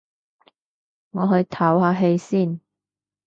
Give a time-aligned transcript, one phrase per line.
[1.11, 2.59] 我去唞下氣先